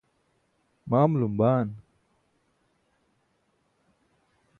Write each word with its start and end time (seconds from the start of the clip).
ma 0.89 0.95
amulum 1.05 1.33
baan? 1.39 1.67